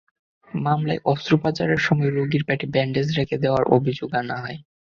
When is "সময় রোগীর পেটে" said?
1.79-2.65